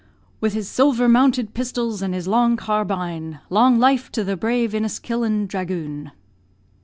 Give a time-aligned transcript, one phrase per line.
[0.39, 5.45] "With his silver mounted pistols, and his long carbine, Long life to the brave Inniskillen
[5.45, 6.11] dragoon."